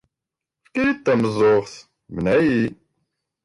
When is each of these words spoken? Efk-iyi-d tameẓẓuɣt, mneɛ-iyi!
Efk-iyi-d 0.65 0.97
tameẓẓuɣt, 1.05 1.73
mneɛ-iyi! 2.13 2.69